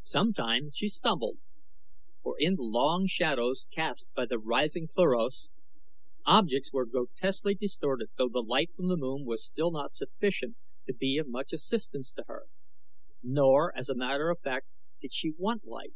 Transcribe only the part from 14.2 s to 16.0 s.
of fact, did she want light.